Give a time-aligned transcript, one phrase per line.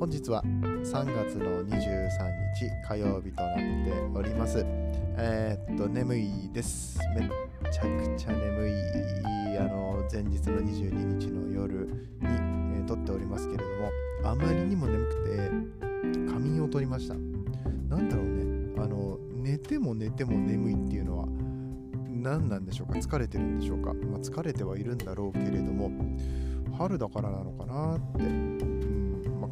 [0.00, 0.82] 本日は3
[1.14, 2.08] 月の23
[2.54, 3.62] 日火曜日となって
[4.14, 4.64] おります。
[4.64, 6.98] えー、っと眠いです。
[7.14, 7.28] めっ
[7.70, 13.90] ちゃくちゃ眠いあの前日の22日の夜に、えー、撮っておりますけれども
[14.24, 17.12] あまりにも眠くて仮眠を取りました。
[17.14, 18.72] なんだろうね。
[18.82, 21.26] あの寝ても寝ても眠いっていうのは
[22.08, 22.98] 何なんでしょうか？
[22.98, 25.90] 疲れてるんでしょうか、まあ、疲れてはいるんだろうけれども
[26.78, 28.58] 春だからなのかなって、うん、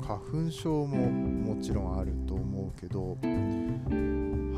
[0.00, 3.16] 花粉症ももちろんあると思うけど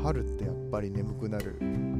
[0.03, 1.57] 春ってやっぱり眠くなる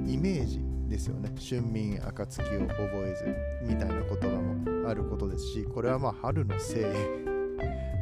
[0.07, 1.29] イメージですよね。
[1.39, 6.83] 春眠暁を覚えずみたいな言葉もあることですしこれはまあ春のせい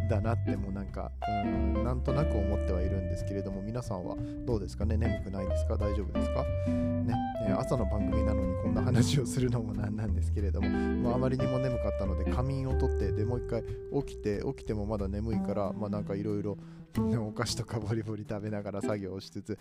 [0.09, 4.97] だなってもなんかうんなんとなく思ってはいるんですけれども皆さんはどうですかね？
[4.97, 5.77] 眠くないですか？
[5.77, 6.43] 大丈夫ですか？
[6.67, 7.15] ね、
[7.57, 13.63] 朝の番組なのにこんな話をするのもなんなんですけれども、まあ、まりにも眠かったので仮眠をとってでもう一回
[14.03, 16.57] 起きて起きてもまだ眠いからまあなんかいろいろ
[16.97, 19.57] お菓子とかボリボリ食べながら作業をしつつ、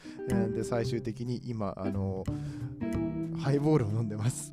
[0.55, 2.25] で最終的に今あの
[3.39, 4.53] ハイボールを飲んでます。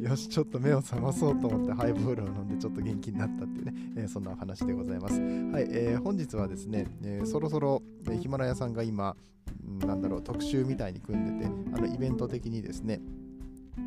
[0.00, 5.14] よし、ちょっと目を覚まそうと思ってハイボールを飲んでちょっと元気になったっていうね、えー、そんなお話でございます。
[5.14, 7.82] はい、えー、本日はですね、えー、そろそろ、
[8.20, 9.14] ヒマラヤさんが今、
[9.84, 13.00] なんだろう、特集みたいに組んでて、あのイベント的にですね、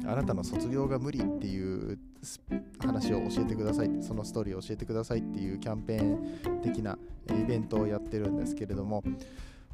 [0.05, 1.97] あなたの卒業が無理っていう
[2.79, 6.97] 話を教えてくださいそのストーリーを教えてくださいっていうキャンペーン的な
[7.29, 9.03] イベントをやってるんですけれども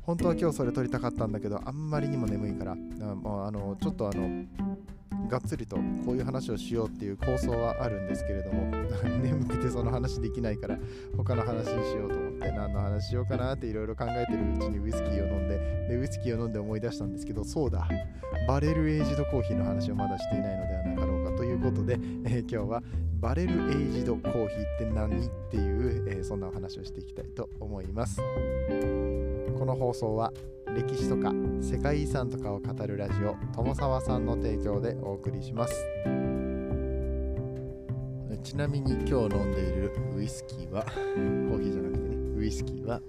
[0.02, 4.46] 本当は今日それ撮りたかったんだけどあんまりにも眠いからあのちょっとあの
[5.30, 8.66] がっつりとこういう話をしようっていう構想はあるんですけれども
[9.22, 10.80] 眠くてその話できないから
[11.16, 17.88] 他の話にしようと思って何の話しようかなっていろいろ考えてるうちにウイスキーを飲んででウイスキーを飲んで思い出したんですけどそうだ
[18.48, 21.94] バレルエイジドコーヒーの話をまだしていないのではなかろうかということで、
[22.26, 22.84] えー、今日は
[23.20, 28.20] バレルエイジドコーヒーって何っていう、えー、そんなお話をしていきたいと思います。
[29.60, 30.32] この放送は
[30.74, 35.86] 歴史とか世界遺産とかを語るラジオ友沢さんの提供でお送りします。
[38.42, 43.02] ちなみに今日飲んでいるウイスキーはコーヒーじゃなくてねウイスキーは、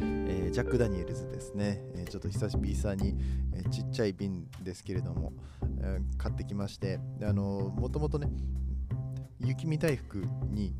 [0.00, 3.14] えー、ジャック・ダニエルズですね、えー、ちょっと久しぶりに、
[3.54, 5.32] えー、ちっちゃい瓶ですけれども、
[5.80, 8.28] え買ってきましてあのもともとね
[9.38, 10.74] 雪見大福に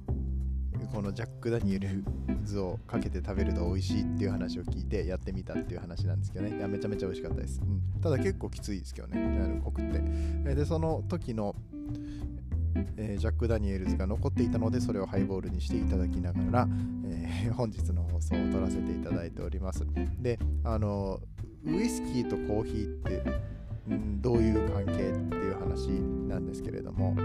[0.92, 2.04] このジャック・ダニエル
[2.44, 6.56] ズをかけて食べると美味しいっていう話を聞いてやってみたっていう話なんですけどね。
[6.56, 9.40] いやめちゃめちゃ美味しかったです、うん、ただ結構きついですけどね。
[9.44, 10.54] あの濃くて。
[10.54, 11.54] でその時の
[12.98, 16.68] えー、ジャック・ダニエルズが残っていたのでそれをハイボールにしていただきながら、
[17.06, 19.86] えー、本日の放送を撮らせていただいております。
[20.20, 21.20] であの
[21.64, 23.22] ウイスキーとコーヒーって、
[23.88, 25.88] うん、どういう関係っていう話
[26.28, 27.16] なんですけれども。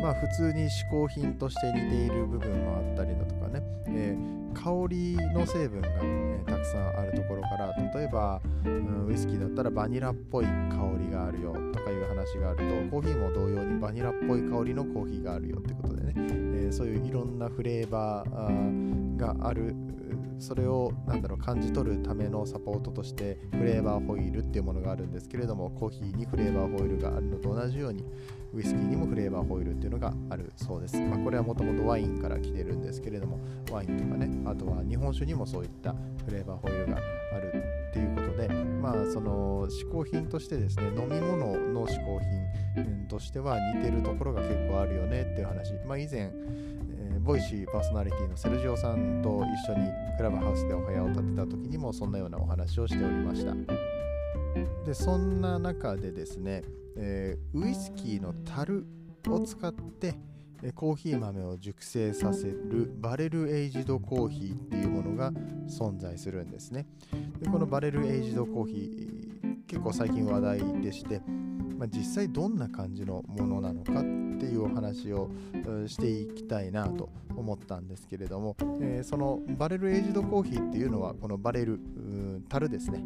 [0.00, 10.52] まあ普通に嗜好品として似ている部分もあったりだとかね、えー、香りの成分が、え、たくさんあるところから例えば、うん、ウイスキーだったらバニラっぽい香
[10.98, 19.74] りがあるよとかいう話があるとコーヒーも同様にバニラっぽい香りのコーヒーがあるよってことでね、えー、そういういろんなフレーバーがある
[20.40, 28.04] それをなんだろう感じ取るためのサポートとしてフレーバーホイールっていうものがあるんですけれどもコーヒーにフレーバーホイールがあるのと同じように
[28.52, 31.00] ウイスキーにもフレーバーホイールっていうのがあるそうです。
[31.00, 33.38] まあ、これはもともとワインから来てるんですけれども
[33.70, 36.98] ワインとかねあとは日本酒にもそういったフレーバーホイールが
[37.36, 42.18] あるっていうことでまあその嗜好品としてですね飲み物の嗜好
[42.74, 46.32] 品としては似てるところが結構あるよねっていう話まあ以前
[47.22, 53.54] ボイシーパーソナリティのセルジオさんと一緒にクラブハウスでお部屋を建てた時にもそんなようなお話をしておりました。
[54.84, 56.62] でそんな中でですね、
[56.96, 58.86] えー、ウイスキーの樽
[59.28, 60.14] を使って
[60.74, 65.30] コーヒー豆を熟成させるバレルエイジドコーヒーっていうものが
[65.68, 66.86] 存在するんですね。
[67.38, 71.20] でこのバレルエイジドコーヒー結構最近話題でして、
[71.80, 74.02] まあ、実際どんな感じのものなのかっ
[74.38, 75.30] ていうお話を
[75.86, 81.80] していきたいなと思ったんですけれども、えー、そのバレルエイジドコーヒーっていうのはこのバレル
[82.50, 83.02] 樽ですね。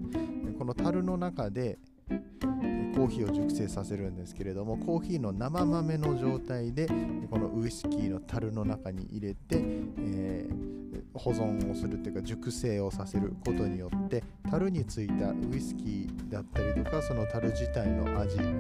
[0.58, 1.78] この樽の中で
[2.08, 6.88] コーヒーを熟成させるんですけれどもコーヒーの生豆の状態で
[7.30, 9.58] このウイスキーの樽の中に入れて、
[9.98, 10.73] えー、
[11.14, 18.50] 保存をするっていうか熟成をさせることによって樽についたウイスキーだったりとかその樽自体の味香り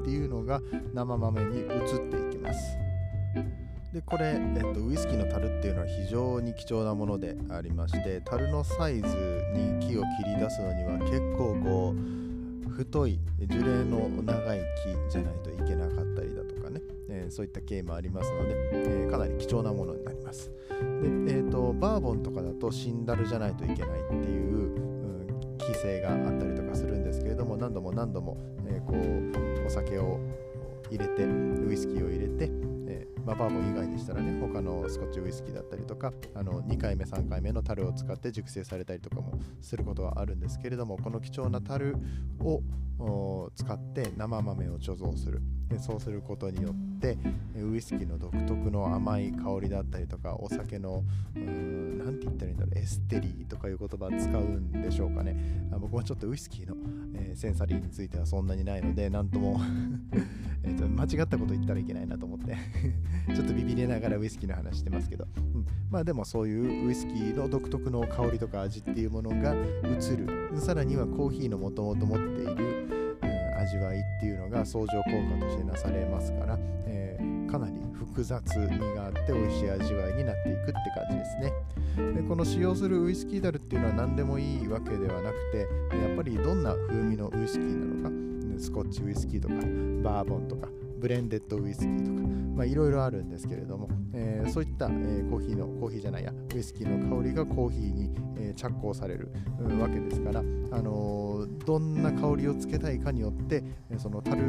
[0.00, 0.60] っていうのが
[0.94, 1.68] 生豆に移っ
[2.10, 2.78] ていきます。
[3.92, 9.06] でこれ、えっと、ウイスキーの樽っていうのは非常に貴重なものでありまして樽のサイズ
[9.54, 14.60] に木を切り出すのには結構こう太い樹齢の長い
[15.08, 20.13] 木じゃないといけなかったりだとかね、えー、そういった経緯もありますので、えー、かなり貴重なものになります。
[20.34, 25.26] で、えーと、バーボンとかだとシンダルじゃないといけないっていう、うん、
[25.58, 28.36] 規制があったりとかするんですけれども何度も何度も、
[28.66, 30.20] えー、こうお酒を
[30.90, 32.50] 入れてウイスキーを入れて、
[32.86, 41.96] えー、まあ、バーボン以外でしたらね他のスコッチウイスキーだったりとかあの2回目3回目の樽を使って熟成されたりとかもすることはあるんですけれどもこの貴重な樽
[42.40, 45.42] を使って生豆を貯蔵する。
[45.68, 47.16] でそうすることによって
[47.56, 51.02] ウイスキーの独特の甘い香りだったりとかお酒の
[51.34, 55.36] 何て言ったらいいんだろうエステリーとかいう言葉使うんでしょうかね。
[55.78, 56.76] 僕はちょっとウイスキーの、
[57.14, 59.60] えー、センサリーについてはそんなにないので何とも
[60.62, 62.56] えと間違ったこと言ったらいけないなと思って
[63.34, 70.44] ちょっとビビりながらウイスキーの話してますけど、うん、まあでもそういうウイスキーの独特の香りとか味っていうものが移る。
[70.60, 73.03] さらにはコーヒーのもともと持っている
[73.56, 81.52] 味わいっていうのが相乗効果としてなされますから、えー、かなり複雑味があって美味しい味わいになっていくって感じですね。
[82.14, 85.58] でこの使用するウイスキー樽っていうのは何でもいいわけではなくて
[85.96, 89.54] やっぱりどんな風味のウイスキーなのかスコッチウイスキーとか
[90.02, 90.68] バーボンとか
[91.04, 99.30] ブレンデッドウイスキーとかまいろいろあるんですけれども、えー、そういった、えー、コーヒーのコーヒーじゃないやウイスキーの香りがコーヒーに、えー、着工される、
[99.78, 100.42] わけですから、あ
[100.80, 103.62] のどんな香りをつけたいかによって
[103.98, 104.40] その樽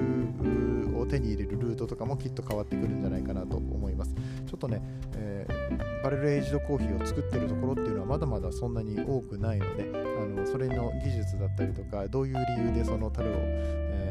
[0.98, 4.16] を手に入れるルートとかもきっと変わってくるんじゃないかなと思います。
[4.46, 4.81] ちょっとね、
[5.18, 5.46] え
[6.06, 14.05] バレルエイジドコーヒーを作ってるところっていうのはまだまだそんなに多くないのであのそれの技術だったりとかどういう理由でその樽を、え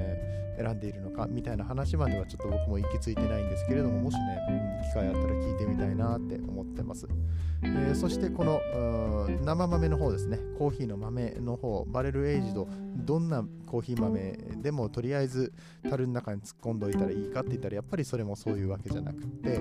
[0.56, 7.06] 選んでいるのかみたいな話まではちょっと僕も行き着いてないんですけれどももしね、機会あったら聞いてみたいなって思ってます、
[7.62, 8.60] えー、そしてこの
[9.44, 10.38] 生豆の方ですね。
[10.58, 15.52] コーヒーの豆の方バレルエイジドどんなコーヒー豆でもとりあえず
[15.88, 19.60] 樽の中に突っ込んどいたらいいかって言ったらやっぱりそれもそういうわけじゃなくて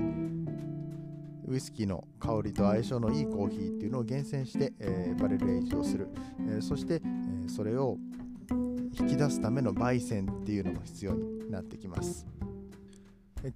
[1.47, 6.07] ウイスキーの香りと相性のいいコーヒーっていうのを厳選して、えー、バレルエイジドする、
[6.39, 7.97] えー、そして、えー、それを
[8.97, 12.27] 引き出すための焙煎っていうのも必要になってきます。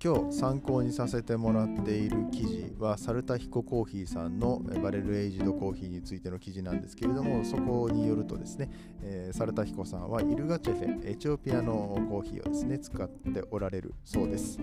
[0.03, 8.69] 今日参考にさせてもらっている記事はサルタヒココーヒーさんのバレルエイジドコーヒーについての記事なんですけれどもそこによるとですね、
[9.01, 14.59] えー、サルタヒコさんはイルガチェフェエチオピアのコーヒーをですね使っておられるそうです。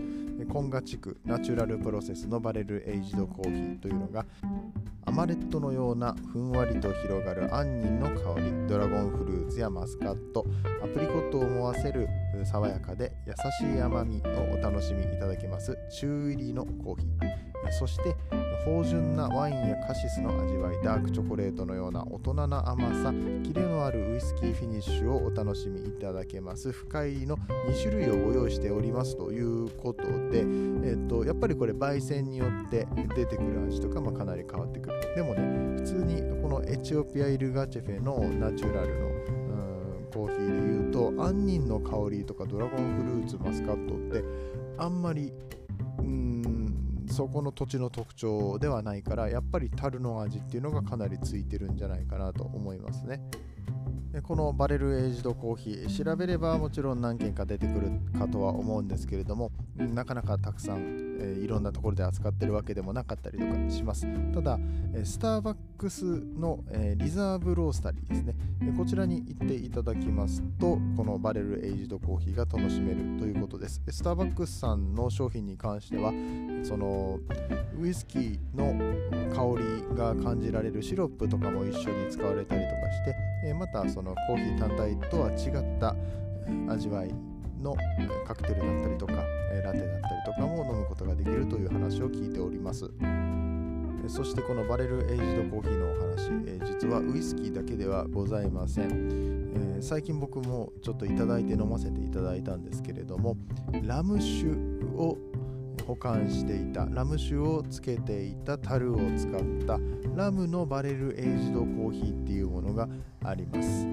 [0.53, 4.26] コンガ地区ナチュラルプロセスのバレルエイジドコーヒーというのが
[5.06, 10.46] アマレットのようなふんわりと広がる杏仁の香りドラゴンフルーツやマスカット
[10.82, 12.08] アプリコットを思わせる
[12.44, 18.14] 爽やかで優しい甘みをお楽しみいただけます中入りのコーヒーそして
[18.64, 23.12] 芳醇なワインやカシスの味わいダークチョコレートのような大人な甘さ
[23.42, 26.72] キレのあるウイスキーフィニッシュをお楽しみいただけます。
[26.72, 30.44] 深いの2種類をご用意しておりますということで、
[30.88, 35.14] えっと、やっぱりこれ焙煎によって出てくる味とかもかなり変わってくる。
[35.14, 39.14] でもね普通にこのエチオピアイルガチェフェのナチュラルの
[40.14, 44.25] コーヒーで言うと杏仁の香りとかドラゴンフルーツマスカットって
[44.78, 45.32] あんまり
[47.14, 53.21] そこの土地の特徴ではないからやっぱり樽の味っていうのがかなりついてるんじゃないかなと思いますね。
[54.23, 64.06] このバレルエイジドコーヒー調べればもちろん何件か出てくるかとは思うんですけれどもなかなかたくさん、え、いろんなところで扱ってるわけでもなかったりとかします。
[64.33, 64.59] ただ
[65.02, 68.37] スターバックスの、え、リザーブロースタリーですね。
[68.76, 73.83] こちらに行っていただきますとこのバレルエイジドコーヒーが楽しめるということです。
[73.90, 76.12] スターバックスさんの商品に関しては
[76.62, 77.18] その
[77.80, 78.75] ウイスキーの
[79.35, 85.94] 香りが感じられるシロップとかも一緒に使われたりとかしてえまたそのコーヒー単体とは違った
[86.72, 87.14] 味わい
[87.60, 87.76] の
[88.26, 89.12] カクテルだったりとか
[89.62, 92.90] ラテだったりとかも飲むことができるという話を聞いております。
[94.08, 98.88] そしてこのバレルエイジドコーヒーのお話、え実はウイスキーだけではございません、
[99.78, 103.36] え、最近僕もちょっといただいて飲ませていただいたんですけれども
[103.82, 104.48] ラム酒
[104.94, 105.16] を
[105.87, 106.87] 保管していた。
[106.87, 109.78] ラム酒をつけていた樽を使った。
[110.14, 112.88] ラムのバレルエイジドコーヒーっていうものが
[113.25, 113.87] あります、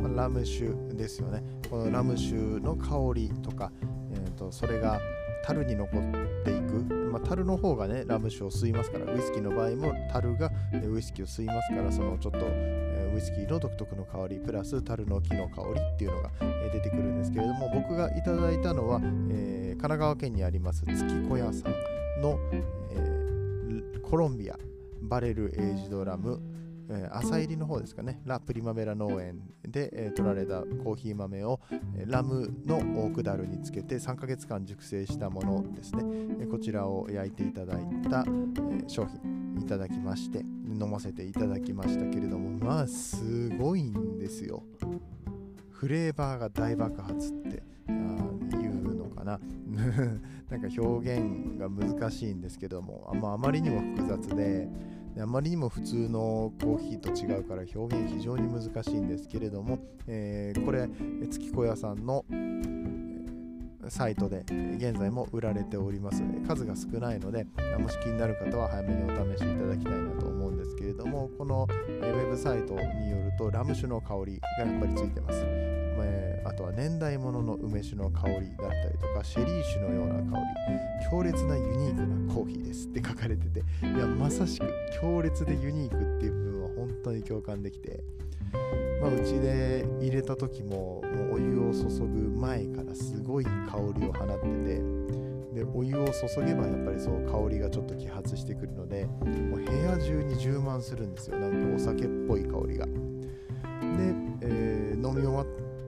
[0.00, 1.42] まあ、ラム酒ですよね。
[1.68, 3.72] このラム酒の香りとか、
[4.12, 5.00] えーと、それが
[5.44, 6.00] 樽に残っ
[6.44, 10.50] ていく、まあ、樽の方がねラム酒を吸いますからウイスキーの場合も樽が
[10.84, 12.38] ウイスキーを吸いますからそのちょっと
[13.20, 16.30] イスキーの独特の香りプラス樽の木の香りっていうのが
[16.72, 24.58] 出てくるんですけれども僕がいただいたのは、えー、神奈川県にあります月小屋さんの、えー、コロンビア
[25.02, 26.40] バレルエイジドラム
[26.90, 31.60] えー、朝入りの方ですかね、ラ・プリマベラ農園で、えー、取られたコーヒー豆を、
[31.96, 36.02] えー、ラムのオークダルにつけて3ヶ月間熟成したものですね、
[36.40, 44.64] えこちらを焼いていただいた、え商品いただきまして飲ませていただきましたけれどもまあすごいんですよ。
[45.70, 49.40] フレーバーが大爆発って言うのかな。
[50.50, 54.68] なんか表現が難しいんですけども,、まあ、あまりにも複雑で
[55.18, 60.88] あまりにも普通のコーヒーと違うから表現非常に難しいんですけれども、えー、これ
[61.28, 62.24] 月子屋さんの
[63.88, 64.44] サイトで
[64.76, 66.22] 現在も売られております。
[66.46, 67.46] 数が少ないので
[67.78, 75.79] もし気になる方は早めにお試しいただきたいなと思うんですけれどもこのウェブサイトによるとラム酒の香りがやっぱりついてます。
[76.04, 80.80] えー、あとは年代物の梅酒の香りだったりとかシェリー酒のような香り。
[81.10, 83.62] 強烈なユニークなコーヒーですって書かれててい
[83.98, 84.66] やまさしく
[85.00, 88.02] 強烈でユニークっていう部分は本当に共感できて。
[89.00, 94.82] まあ、うちで入れた時ももうお湯を注ぐ前からすごい香りを放ってて
[95.54, 101.38] でお湯を注げばやっぱりそう香りがちょっと揮発してくるのでもう部屋中に充満するんですよ。
[101.38, 102.86] なんかお酒っぽい香りが、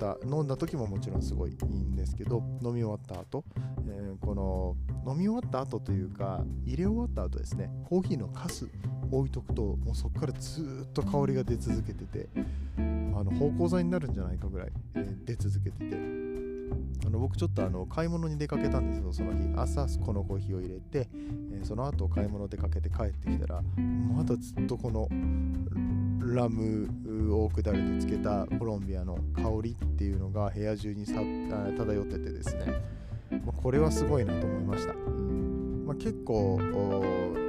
[0.02, 3.44] た飲んだ時ももちろんすごいいいんですけど飲み終わった後、
[3.86, 4.76] えー、この
[5.12, 8.68] 飲み終わった後というか入れ終わった後ですねコーヒーのカス
[9.10, 12.28] 置いとくともうそこからずっと香りが出続けてて
[12.76, 12.80] あ
[13.22, 16.22] の芳香剤になるんじゃないかぐらい、えー、出続けてて。
[17.04, 19.52] あの僕ちょっとあの買い物に出かけたんですよその日。
[19.56, 21.08] 朝このコーヒーを入れて、
[21.52, 23.62] えー、その後買い物出かけて帰ってきたら
[24.16, 25.08] まだずっとこの
[26.24, 26.88] ラム
[27.34, 31.14] オークダルでつけたコロンビアの香りっていうのが部屋中にさ
[31.76, 32.66] 漂っててですね、
[33.44, 35.84] まあ、これはすごいなと思いました、うん。
[35.86, 36.58] まあ、結構、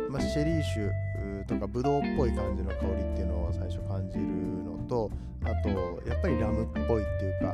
[0.09, 0.91] まあ、シェリー酒
[1.47, 5.11] とかブドウっぽい感じの香りっていうのを最初感じるのと
[5.43, 5.69] あと
[6.07, 7.53] やっぱりラムっぽいっていうか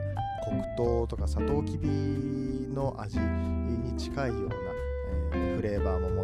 [0.76, 1.88] 黒糖とかサトウキビ
[2.74, 4.56] の味に近いような、
[5.34, 6.19] えー、フレーバーも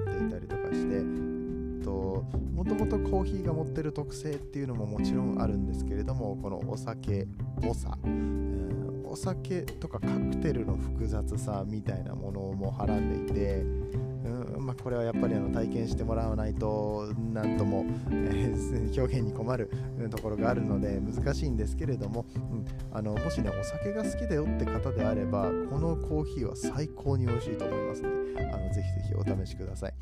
[2.53, 7.27] もともとコーヒーが持ってる特性っていうのももちろんあるんですけれどもこのお酒っ
[7.61, 19.69] ぽさ、うん、お酒とかカクテルの複雑さみたいなものもはらんでいて、うんまあ、これはやっぱりあの体験してもらわないと何とも、えー、表現に困る
[20.09, 29.93] ところがあるので難しいんですけれども、うん、あのもしねお酒が好きだよって方であればこのコーヒーは最高に美味しいと思いますのであのぜひぜひお試しください。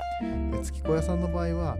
[0.64, 1.78] 月子屋さんの場合は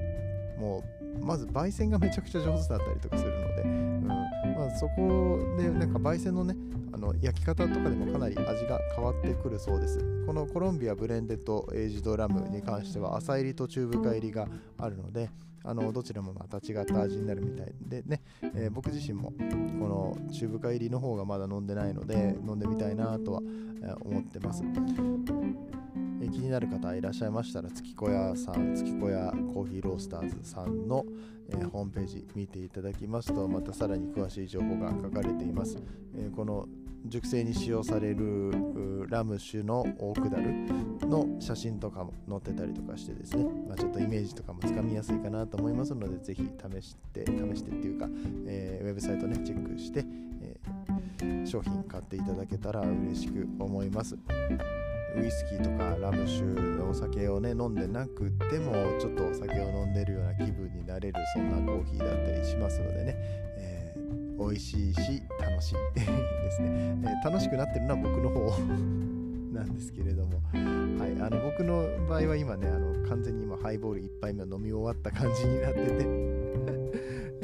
[0.58, 0.84] も
[1.22, 6.56] うまず焙煎がめちゃくちゃ上手だったりとかするので、うんまあ、そこでなんか焙煎のね
[6.94, 10.00] あの焼き方とかでもかなり味が変わってくるそうです。
[10.26, 15.30] このコロンビアブレンデッドエイジドラムに関しては浅入りと中深入りがあるので
[15.64, 18.22] あのどちらもまた違った味になるみたいでね、
[18.56, 19.34] えー、僕自身も
[19.80, 23.42] この中深入りの方がまだ飲んでないので飲んでみたいなとは
[24.02, 24.64] 思ってます。
[26.24, 31.06] え気になる方いらっしゃいましたら月小屋さん月小屋コーヒーロースターズさんの、
[31.50, 35.78] えー、ホームページ見ていただきますとまたさらに詳しい情報が書かれています、
[36.16, 36.66] えー、この
[37.06, 38.52] 熟成に使用される
[39.10, 48.08] ラム酒のオークダルの写真とかも載ってたりとかしてですね、まあ、ちょっとイメージとかもつかみやすいかなと思いますのでぜひ試して試してっていうか、
[48.48, 50.06] えー、ウェブサイトねチェックして、
[50.42, 54.18] えー、商品買っていただけたら嬉しく思います。
[55.16, 63.16] ウイスキーとかラム酒のお酒をね飲んでなくてもちょっとお酒を飲んでるような気分になれるそんなコーヒーだったりしますのでね、
[63.58, 65.76] えー、美味しいし楽しい。
[65.96, 68.50] ですね、えー、楽しくなってるのは僕の方
[69.54, 70.42] なんですけれども、
[71.00, 76.44] はい、あの僕の場合は今ねあの完全に今ハイボール1杯目を飲み終わった感じになってて。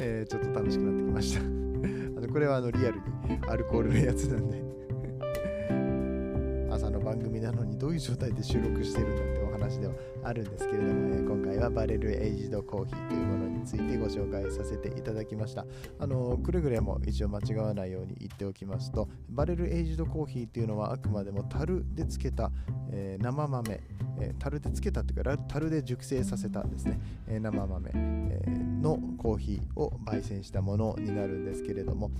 [0.02, 1.40] え、ちょっと楽しくなってきました。
[2.18, 3.02] あのこれはあのリアルに
[3.46, 4.79] アルコールのやつなんで。
[7.10, 15.66] 番組なのにどういう状態で収録してるんだってお話ではあるんですけれども、え、今回はバレルエイジドコーヒーというものについてご紹介させていただきました。
[15.98, 22.52] あのくれぐれも一応間違わないように言っておきますとバレルエイジドコーヒーというのはあくまでも樽でつけた、
[22.92, 23.80] えー、生豆、
[24.20, 28.42] えー、樽でつけたっていうか樽で熟成させたですね、えー、生豆、え、
[28.80, 32.12] のコーヒーを焙煎したものになるんですけれども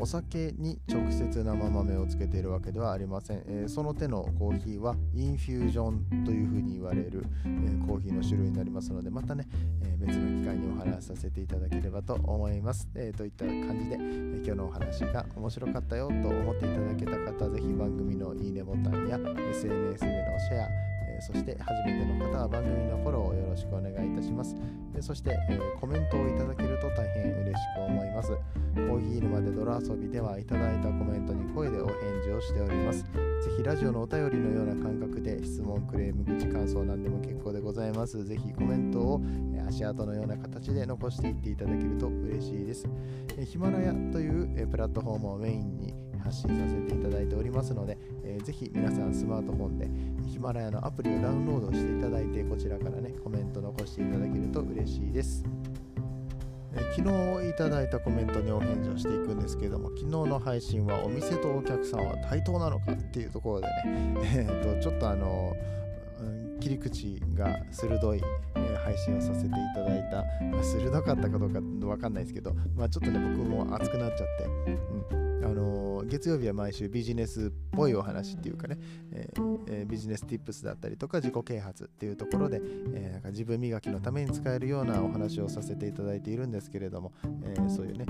[0.00, 9.46] お酒に直接生豆をつけているわけではありません、えー、その手のコーヒーはインフュージョンというふうに言われる、えー、コーヒーの種類になりますのでまたね、
[9.82, 19.18] えー、別の機会にお話しさせていただければと思います、えといった感じで、え今日のお話が面白かったよと思っていただけた方ぜひ番組のいいねボタンや
[19.50, 20.87] SNS でのシェア
[21.20, 24.56] そして初めての方は番組のフォローをよろしくお願いいたします。
[25.00, 28.30] そして、えコメントをいただけると大変嬉しく思います。
[28.30, 33.02] コーヒー沼で泥遊びではいただいたコメントに声でお返事をしております。
[33.02, 33.08] ぜ
[33.56, 38.24] ひラジオのお便りのような感覚で質問、クレーム、愚痴、感想なんでも結構でございます。
[38.24, 39.20] ぜひコメントを
[39.68, 42.88] 足跡のような形で残していっていただけると嬉しいです。
[43.44, 49.88] ヒマラヤというえプラットフォームをメインに発信させていただいておりますので、えー、ぜひ皆さんスマートフォンで
[50.28, 55.44] ヒマラヤのアプリをダウンロードしていただいてこちらからねコメント残していただけると嬉しいです。
[56.74, 57.08] え昨
[57.40, 63.72] 日いただいたコメントにお返事をしていくんですけれども昨日の配信はお店とお客さんは対等なのかっていうところでね、
[64.36, 65.54] えー、とちょっとあの
[66.58, 68.22] 切り口が鋭い、
[68.56, 74.44] え、配信をさせていただいた、まあ、鋭かったかどうかわかんないですけど、まあ、ちょっとね僕も熱くなっちゃって、
[75.12, 75.28] うん。
[75.44, 78.78] あの月曜日は毎週ビジネスっぽいお話っていうかね、
[79.12, 82.60] えーえー、ビジネスティップスだったりとか自己啓発っていうところで、
[82.92, 87.12] えー、なんか自分磨きのために使えるようなお話をさせていただいているんですけれども、
[87.44, 88.04] え、そういうね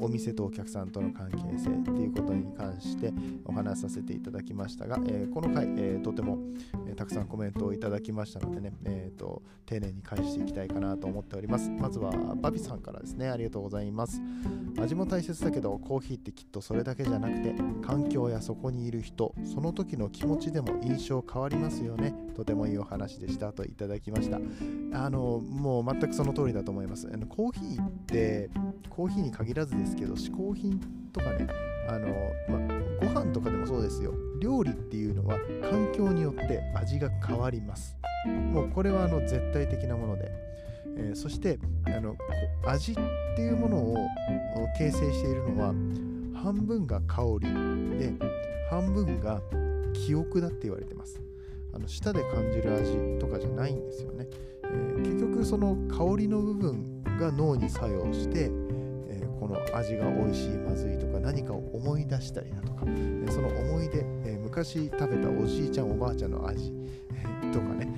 [0.00, 3.12] お店とお客さんとの関係性っていうことに関して
[3.44, 6.38] お話しさせていただきましたが、えー、この回、えー、とても、
[6.86, 11.70] え、たくさんコメントをいただきましたのでね、えーと、丁寧に返していきたいかなと思っております。
[11.70, 14.20] まずはバビさんからですね、ありがとうございます。
[14.78, 22.14] 味も大切だけど、コーヒーってきっとそれだけじゃなくて、環境やそこにいる人、その時の気持ちでも印象変わりますよね。
[22.34, 24.38] とてもいいお話でしたといただきました。
[24.92, 27.08] あの、もう全くその通りだと思います。
[27.12, 28.50] あのコーヒーって、
[28.88, 30.80] コーヒーに限らずですですけど、嗜好品
[31.12, 31.46] とかね、
[31.88, 32.08] あの、
[32.48, 34.14] まご飯とかでもそうですよ。
[34.40, 35.38] 料理っていうのは
[35.70, 37.96] 環境によって味が変わります。
[38.52, 40.44] もうこれはあの絶対的なもので。
[40.96, 42.16] えー、そしてあの
[42.66, 42.94] 味っ
[43.34, 43.96] ていうものを
[44.78, 45.74] 形成しているのは
[46.40, 47.48] 半分が香り
[47.98, 48.12] で
[48.70, 49.40] 半分が
[49.92, 51.20] 記憶だって言われてます
[51.72, 54.26] あの舌で感じる味とかじゃないんですよね、
[54.62, 58.50] えー、結局その香りの部分が脳に作用して、
[59.54, 62.84] の味が美味しいまずいとか何かを思い出したりだとか、
[63.30, 64.02] その思い出、
[64.42, 66.72] 昔食べたおじいちゃんおばあちゃんの味、
[67.52, 67.88] とかね、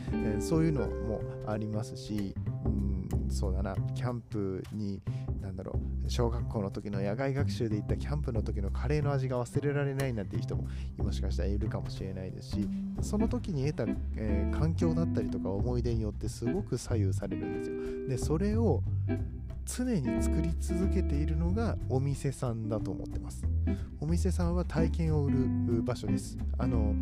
[0.40, 5.00] そういうのもありますし、うん、そうだなキャンプに
[5.40, 10.66] なんだろう小学校の時の野外学習で行ったキャンプの時のカレーの味が忘れられないなんていう人も
[10.98, 12.68] もしかしたらいるかもしれないですし
[13.00, 18.08] その時に得た、えー、環境だったりとか思い出によってすごく左右されるんですよ。
[18.08, 18.82] でそれを
[19.66, 23.44] 常に作り続けているのがお店さんだと思ってます。
[24.00, 26.38] お店さんは体験を売る場所です。
[26.56, 26.94] あの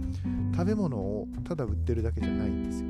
[0.55, 2.89] 食べ物をただ売ってるだけじゃないんですよ、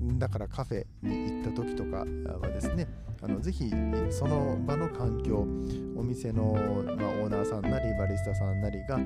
[0.00, 2.88] うん、だからカフェに行った時とかはですね
[3.22, 3.70] あのぜひ
[4.10, 5.46] その場の環境
[5.96, 8.98] お店の、まあ、オーナーさんなりバリスタさんなりが、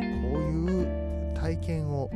[0.00, 2.08] えこういう体験を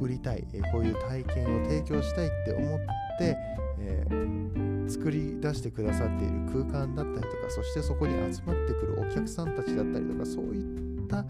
[0.00, 2.78] 売りたい、えこういう体験を提供したいって思っ
[3.18, 3.36] て、
[3.80, 11.24] えー作り出してくださっている空間だったりとかそしてそこに集まってくるお客さんたちだったりとかそういった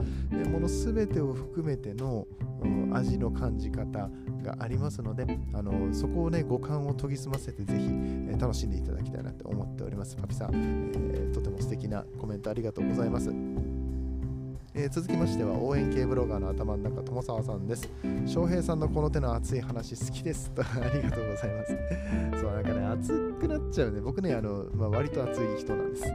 [0.48, 2.26] もの全てを含めての、
[2.92, 4.08] 味の感じ方
[4.42, 10.16] がありますのであのそこをね五感を研ぎ澄ませてぜひ、え楽しんでいただきたいなと思っております。
[10.16, 13.30] パピさん、えー、とても素敵なコメントありがとうございます。
[14.76, 17.88] えー、続きましては応援系ブロガーの頭の中友沢さんです。
[18.26, 20.50] 翔平さんのこの手の熱い話好きです。
[20.50, 21.76] とありがとうございます。
[22.42, 22.83] そうなんかね
[23.58, 26.04] なっちゃうね僕ねあの、まあ、割と熱い人なんです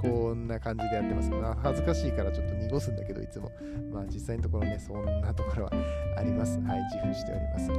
[0.00, 1.30] こんな感じでやってます。
[1.30, 3.50] まあ、恥ずかしいからちょっと濁すんだけど、いつも。
[3.90, 5.72] まあ、実際のところね、そんなところは
[6.18, 6.60] あります。
[6.60, 7.70] はい、自負しております。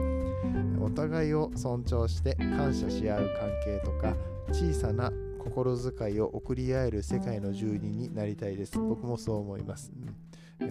[0.81, 4.15] お互いを尊重して感謝し合う関係とか、
[4.51, 8.79] 小さな心遣いを送り合える世界の住人になりたいです。
[8.79, 9.91] 僕もそう思います。
[9.95, 10.15] うん、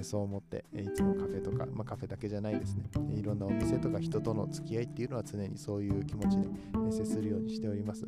[0.03, 2.85] そう思って、いつもカフェとか、まあ、カフェだけじゃないですね。
[3.15, 6.49] いろんなお店とか人との付き合いっていうのは常にそういう気持ちで
[6.91, 8.07] 接するようにしております。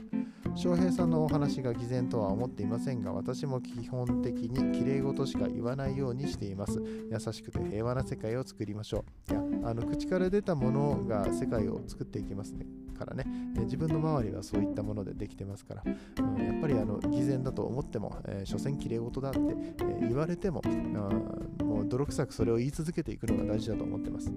[0.54, 12.66] 翔平さんのお話が偽善とは思っていませんが私も基本的にきれい事しか言わないようにしています優しくて平和な世界を作りましょういやあの口から出たものが世界を作っていきますね
[12.98, 13.24] からね、
[13.56, 24.32] え自分の周りはそういったものでできてますから、うん、やっぱりあの偽善だと思っても、えー、所詮きれい事だって、え、言われてもあもう泥臭くそれを言い続けていくのが大事だと思ってます。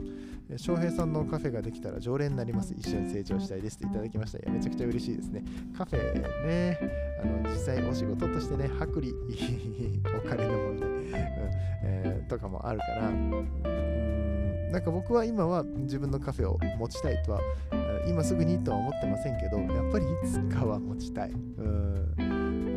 [0.58, 2.74] 翔平さんのカフェができたら常連になります。
[2.78, 4.40] 一緒に成長したいですっていただきました。
[4.40, 5.44] いやめちゃくちゃ嬉しいですね。
[5.78, 6.80] カフェね、
[7.24, 9.14] あの実際お仕事としてね、薄利
[10.24, 11.06] お金の問題、うん
[11.84, 17.42] えー、とかもあるから、なんか僕は今は自分のカフェを持ちたいとは
[18.08, 21.32] 今すぐにとは思ってませんけどやっぱりいつかは持ちたい。
[21.32, 21.92] うん。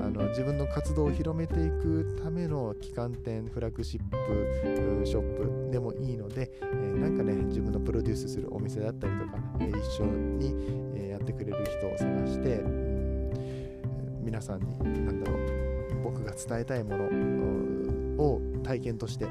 [0.05, 10.55] あの自分の活動を広めていくための旗艦店フラッグシップショップでもいいので、えー、なんかね自分のプロデュースするお店だったりとか、えー、一緒に、
[10.95, 14.67] え、やってくれる人を探して、うん、皆さんに
[15.07, 19.25] 何だろう僕が伝えたいものを体験として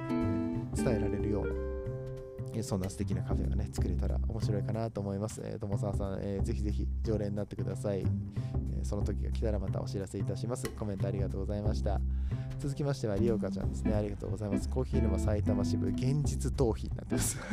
[0.75, 1.62] 伝えられるような
[2.61, 5.41] そんな素敵なカフェがね、作れたら面白いかなと思います。
[5.43, 10.69] えー、友沢さん、えー、ぜひぜひ常連になってください、えー、その時が来たらまたお知らせいたします。
[10.69, 11.99] コメントありがとうございました。
[12.59, 13.93] 続きましては、リオカちゃんですね。
[13.93, 14.69] ありがとうございます。
[14.69, 17.37] コーヒー沼埼玉支部、現実逃避になってます。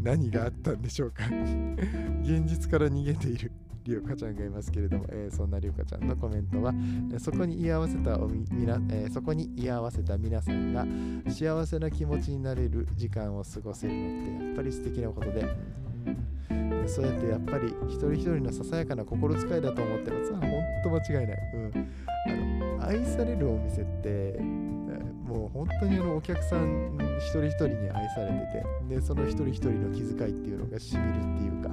[0.00, 1.24] 何があったんでしょうか
[2.22, 3.52] 現実から逃げている
[3.84, 6.72] りょうかちゃんがいますけれども、えー、そんなりょうかちゃんのコメントは、
[7.12, 10.86] え、そこに居合わせたおみみな、えー、そこに居合わせた皆さんが
[11.30, 15.46] 幸せな気持ちになれる時間を過ごせるのってやっぱり素敵なことで、
[16.86, 20.32] そうやってやっぱり一人一人のささやかな心遣いだと思ってます。
[20.32, 20.40] 本
[20.84, 21.38] 当間違いない。
[21.54, 21.92] うん、
[22.26, 24.38] あの愛されるお店って
[25.32, 31.70] もう本当にあのお客さん一人一人に愛されててでその一人一人の気遣いっていうのがしみるっていうか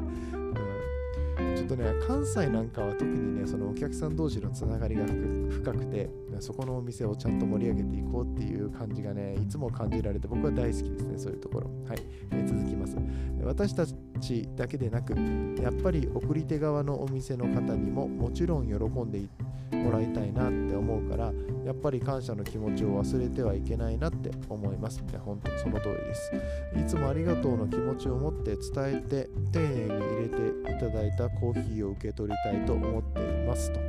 [1.56, 6.10] ちょっとね関西なんかは特にねそのお客さん同士のつながりが深くて
[6.40, 11.70] そこのお店をちゃんと盛り上げていこうっていう感じがねいつも感じられて僕は大好きですねそういうところ。
[11.88, 12.00] はい、
[12.32, 12.96] えー、続きます。
[13.44, 13.86] 私た
[14.20, 15.14] ちだけでなく
[15.62, 21.32] やっぱり送り手側のお店の方にももちろん喜んでいてもらいたいなって思うから
[21.66, 25.04] やっぱり感謝の気持ちを忘れてはいけないなって思います。
[25.20, 26.32] 本当その通りです。
[26.80, 33.72] いつもありがとうの気持ちを持って伝えて丁寧に入れていただいたコーヒーを受け取りたいと思っています。
[33.72, 33.80] と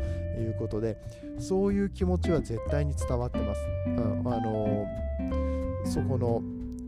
[0.41, 0.97] いうことで
[1.39, 4.87] そういう気持ちは絶対に伝わってます、うん、あの
[5.85, 6.43] そこの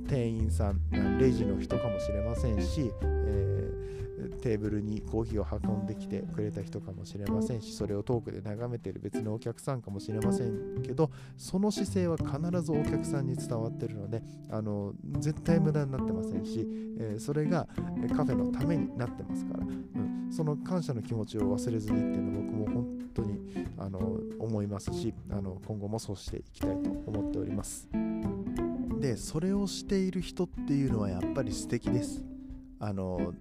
[0.09, 4.02] 店員さんレジの人かもしれませんし、えー、
[4.43, 16.67] テーブルにコーヒーを運んできてくれた人かもしれませんしそれを遠くで眺めている別のお客さんかもしれませんけどその姿勢は必ずお客さんに伝わってるのであの絶対無駄になってませんし、
[16.99, 17.67] えー、それが
[18.17, 23.99] カフェのためになってますから、うん、その感謝の気持ちを忘れずにっていうのは僕も本当にあの
[24.41, 27.89] 思いますしあの今後もそうしていきたいと思っております。
[29.01, 32.23] でそれをしている人っていうのはやっぱり素敵です
[32.85, 33.33] あの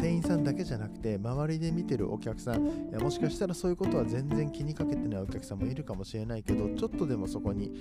[0.00, 7.72] 店員さんだけじゃなくて周りで見てるお客さんいやもしかしたらそういうことは全然気にかけてないお客さんもいるかもしれないけどちょっとでもそこに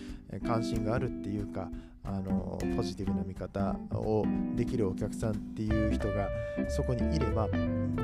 [0.43, 1.69] 関心があるっていうか
[2.03, 4.25] あのポジティブな見方を
[4.55, 6.27] できるお客さんっていう人が
[6.69, 7.47] そこにいれば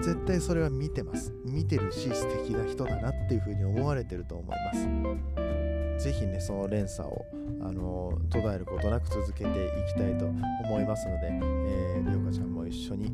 [0.02, 1.34] 絶対それは見てます。
[1.44, 6.04] 見てるし素敵な人だなっていうふうに思われてると思います。
[6.04, 7.26] ぜひねその連鎖を
[7.66, 13.12] あの途絶えることなく続けていきたいと思いますので、えー、りょうかちゃんも一緒に、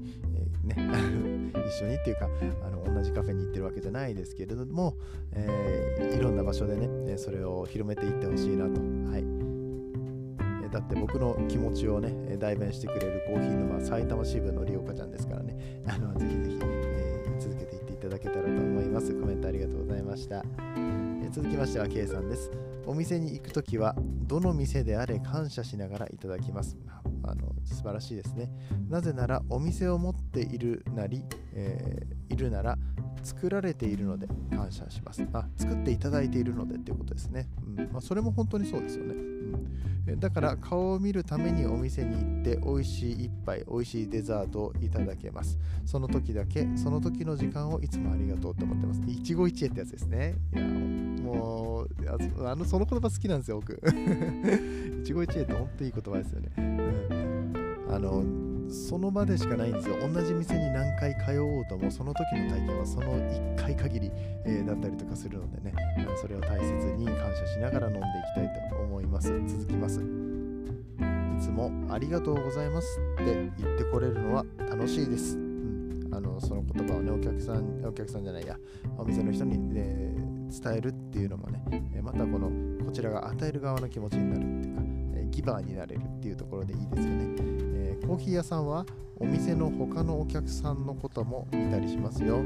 [0.68, 2.30] えー、ね 一緒にっていうか
[2.66, 4.96] あの同じカフェに行ってるわけじゃないですけれども、
[5.32, 8.82] えー、いろんな場所でねそれを広めていってほしいなと。
[9.10, 9.26] はい。
[10.72, 15.82] だって僕の気持ちをね代弁してくれるコーヒー沼埼玉支部のりおかちゃんですからね。
[15.86, 19.14] あのぜひぜひ、えー、続けていっていただけたらと思います。
[19.14, 20.46] コメントありがとうございました、
[21.32, 22.52] 続きましては K さんです
[22.86, 23.96] お店に行くときは
[24.28, 26.78] どの店であれ感謝しながらいただきます。
[27.24, 28.50] あの素晴らしいですね。
[28.90, 32.78] なぜならお店を持っているなり、えー、いるなら
[33.24, 35.26] 作られているので感謝します。
[35.32, 37.48] あ作っていただいているのでっていうことですね。
[37.66, 39.31] うんまあ、それも本当にそうですよね。
[40.18, 45.60] だから顔を見るためにお店に行って美味しい一杯、美味しいデザートをいただけます。
[45.86, 49.02] その時だけ、その時の時間をいつもありがとうって思ってます。
[49.08, 50.36] 一期一会ってやつですね。
[50.54, 53.80] いやもうあのその言葉好きなんですよ、僕。
[55.04, 56.50] 一期一会って本当いい言葉ですよね。
[56.58, 59.96] うん、あのその場でしかないんですよ。
[60.08, 64.12] 同じ店に何回通おうとも、その時の体験はその1回限り、
[64.46, 65.74] えー、だったりとかするのでね、
[66.22, 69.28] それを大切に感謝しながら飲んでいきたいと思います。
[69.48, 70.00] 続きます。
[70.00, 75.38] いつもありがとうございますって言ってこれるのは楽しいです。
[75.38, 78.58] うん、あのその言葉をねお客さんお客さんじゃないや
[78.98, 80.14] お店の人に、ね、
[80.52, 81.64] 伝えるっていうのもね
[82.02, 82.52] またこの
[82.86, 84.82] こちらが与える側の気持ちになるっていうか
[85.32, 87.71] ギバーになれるっていうところでいいですよね、
[88.08, 88.86] コーヒー屋さんは
[89.20, 92.40] お店の他のお客さんのことも見たりしますよ。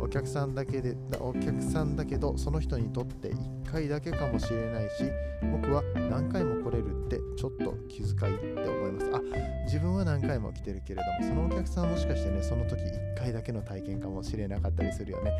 [0.00, 5.10] お客さんだけでお客さんだけどその人にとって1回だけかもしれないし
[5.52, 9.10] 僕は何回も来れるってちょっと気遣いって思います。
[9.12, 9.20] あ
[9.64, 15.32] 自分は何回も来てるけれどもそのお客さんもしかしてねその時1回だけの体験かもしれなかったりするよね、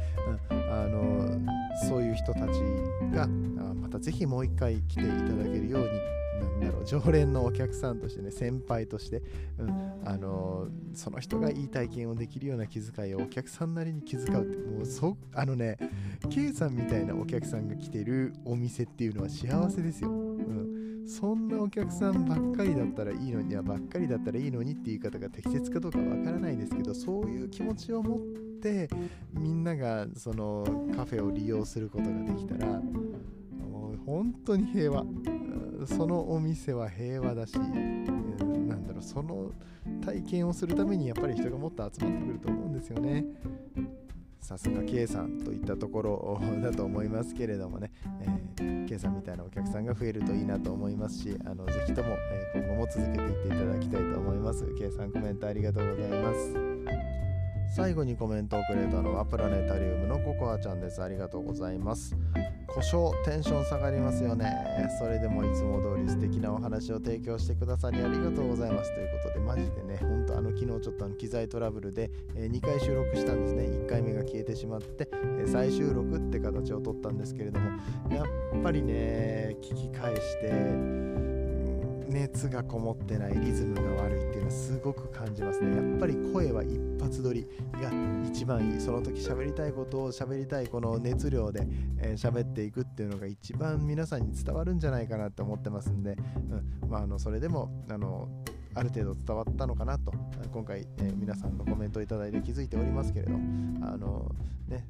[0.51, 1.41] うん、あの
[1.89, 2.61] そういう人たち
[3.15, 5.89] がまたぜひもう1回来ていただけるように
[6.39, 9.23] なんだろう常連のお客さんとしてね先輩として、
[9.59, 15.77] うん、あの、その人がいい体験をできるような気遣いをお客さんなりに気遣うってもうそあのね
[16.31, 20.11] K さんみたいなお客さんが来てるお店っていうのは幸せですよ、
[21.09, 28.19] そんなお客さんばっかりだったらいいのにはばっかりだったらいいのにっていう方が適切かどうかわからないですけどそういう気持ちを持っ
[28.61, 28.91] て
[29.33, 35.05] みんながそのカフェを利用することができたらもう本当に平和。
[35.87, 39.53] そのお店は平和だし、なんだろう、その
[40.05, 43.25] 体験をするためにやっぱり人がもっと集まってくると思うんですよね。
[44.41, 47.91] さすが K さんといったところだと思いますけれどもね、
[48.59, 54.65] えー、K さんみたいなお客さんが増えるといいなと思いますし、あのぜひとも、え今後も続けていっていただきたいと思います。
[54.79, 57.28] K さんコメントありがとうございます。
[57.71, 61.03] 最後にコメントをくれたのはプラネタリウムのココアちゃんです。
[61.03, 62.17] ありがとうございます。
[62.69, 77.71] 故障テンション下がりますよねそれでもいつも通り素敵なお話を提供してくださりありがとうございますということでマジでねほんとあの昨日ちょっとあの機材トラブルで、えー、2回収録したんですね1回目が消えてしまって、えー、再収録って形をとったんですけれども
[78.11, 78.27] やっ
[78.63, 81.28] ぱりね聞き返して
[82.09, 85.77] 熱がこもってないリズムが悪いっていうのはすごく感じますね。
[85.77, 87.91] やっぱり声は一発撮りが
[88.27, 88.81] 一番いい。
[88.81, 91.67] その時喋りたいことを喋りたいこの熱量で喋、
[92.01, 96.17] えー、っていくっていうのが一番皆さんに伝わるんじゃないかなって思ってますんで、
[96.83, 96.91] うん。
[96.91, 98.29] まあ、あのそれでもあの
[98.79, 100.13] ある程度伝わったのかなと
[100.53, 104.31] 今回、え、皆さんのコメントをいただいて気づいておりますけれどあの
[104.69, 104.87] ね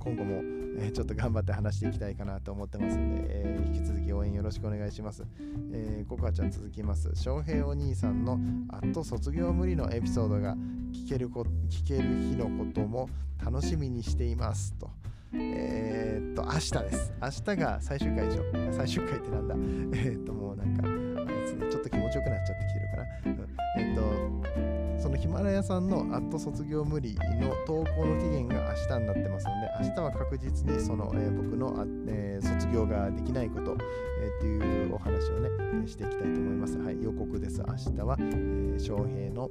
[0.00, 0.40] 今後も、
[0.78, 5.24] え、ちょっと頑張って話していきたいかなと思ってますので、えー、引き続き応援よろしくお願いします。
[5.72, 7.10] えー、ココアちゃん続きます。
[7.14, 8.38] 翔平お兄さんの
[8.68, 10.56] あっと卒業無理のエピソードが
[10.92, 13.08] 聞けるこ聞ける日のことも
[13.44, 14.90] 楽しみにしていますと。
[15.34, 17.12] えー、っと、明日です。
[17.20, 18.42] 明日が最終回でしょ。
[18.72, 19.54] 最終回ってなんだ？
[19.98, 20.84] えー、っと、もうなんか、
[21.52, 23.06] ちょっと気持ちよくなっちゃってきてるかな。
[23.26, 33.76] うん、えっと、そのヒマラヤさんのアット卒業無理の投稿の期限が明日になってますので、明日は確実にその、えー、僕の、えー、卒業ができないこと、
[34.22, 36.78] えー、っていうお話をね、していきたいと思います。
[36.78, 37.62] はい、予告です。
[37.66, 39.50] 明日は、えー、翔平の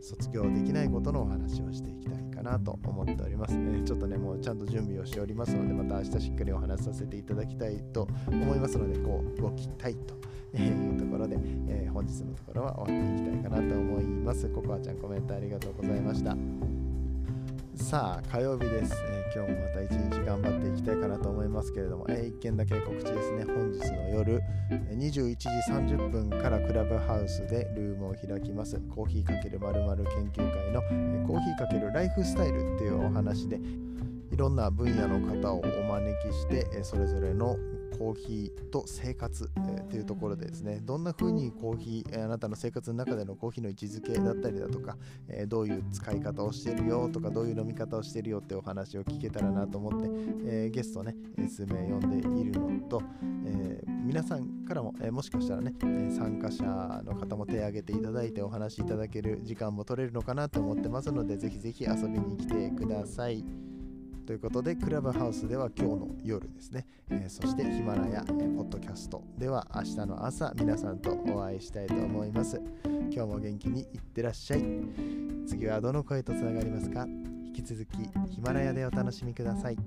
[0.00, 3.54] 卒業できないことのお話をしていきたいかなと思っております。
[3.54, 10.16] えー、ちょっとね、もうちゃんと準備をしておりますので、また明日しっかりお話しさせていただきたいと思いますので、こう、動きたいと。
[10.56, 11.36] いうところで、
[11.68, 14.48] えー、本日のところは終わっていきたいかなと思います。
[14.48, 16.34] ココアちゃんコメントありがとうございました。
[17.78, 23.44] さあ火曜日です、えー、今日もまた一日頑張っていきたいかなと思いますけれども、えー、一件だけ告知ですね。
[23.44, 24.42] 本日の夜
[24.90, 28.78] 21時30分からクラブハウスでルームを開きます。
[28.94, 33.58] コーヒーかけるまる研究会の、えー、コーヒーかけるライフスタイルっていうお話で
[34.32, 37.56] いろんな分野の方をお招きして、えそれぞれの
[37.98, 44.96] コーヒーと生活、えー、というところでですねどんな風にコーヒー、え、あなたの生活の中でのコーヒーの位置づけだったりだとか、
[45.28, 50.08] えー、どういう使い方をしてるよとかどういう飲み方をしてるよってお話を聞けたらなと思って、
[50.46, 51.14] えゲストね
[51.48, 53.02] 数名呼んでいるのと、
[53.46, 55.74] え皆さんからも、えもしかしたらね、
[56.10, 63.44] 参加者の方も手を挙げていただいてお話しいただける時間も取れるのかなと思ってますのでぜひぜひ遊びに来てください。
[64.28, 72.60] ということで、クラブハウスでは今日の夜ですね、えー、そしてヒマラヤ、えー、ポッドキャストでは明日の朝、皆さんとお会いしたいと思います。
[72.84, 74.62] 今日も元気にいってらっしゃい。
[75.46, 77.06] 次はどの声とつながりますか？
[77.06, 79.78] 引き続きヒマラヤでお楽しみください。